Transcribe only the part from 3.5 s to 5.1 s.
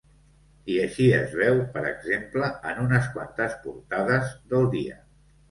portades del dia.